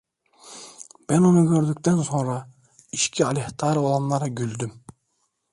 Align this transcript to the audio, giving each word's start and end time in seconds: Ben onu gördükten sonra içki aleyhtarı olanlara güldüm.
Ben 1.09 1.21
onu 1.21 1.49
gördükten 1.49 1.97
sonra 1.97 2.49
içki 2.91 3.25
aleyhtarı 3.25 3.79
olanlara 3.81 4.27
güldüm. 4.27 4.83